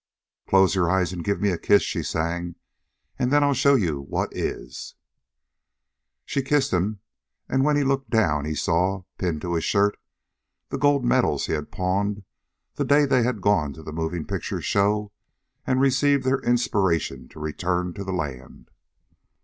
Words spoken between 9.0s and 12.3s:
pinned to his shirt, the gold medals he had pawned